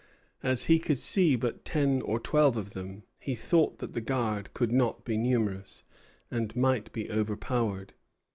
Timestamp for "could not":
4.55-5.05